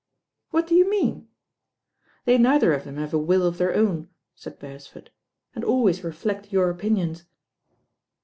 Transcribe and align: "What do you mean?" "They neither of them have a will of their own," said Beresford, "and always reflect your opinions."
"What 0.49 0.65
do 0.65 0.73
you 0.73 0.89
mean?" 0.89 1.27
"They 2.25 2.39
neither 2.39 2.73
of 2.73 2.85
them 2.85 2.97
have 2.97 3.13
a 3.13 3.19
will 3.19 3.43
of 3.45 3.59
their 3.59 3.75
own," 3.75 4.09
said 4.33 4.57
Beresford, 4.57 5.11
"and 5.53 5.63
always 5.63 6.03
reflect 6.03 6.51
your 6.51 6.71
opinions." 6.71 7.25